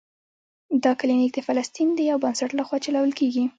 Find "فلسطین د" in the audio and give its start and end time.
1.47-1.99